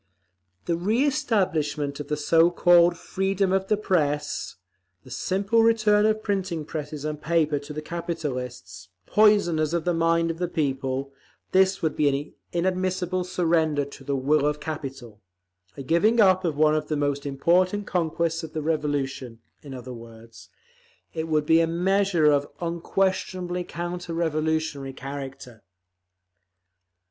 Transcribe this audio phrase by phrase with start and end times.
[0.65, 4.55] The reëstablishment of the so called "freedom of the press,"
[5.03, 10.39] the simple return of printing presses and paper to the capitalists,—poisoners of the mind of
[10.39, 15.21] the people—this would be an inadmissible surrender to the will of capital,
[15.77, 19.93] a giving up of one of the most important conquests of the Revolution; in other
[19.93, 20.49] words,
[21.13, 25.61] it would be a measure of unquestionably counter revolutionary character.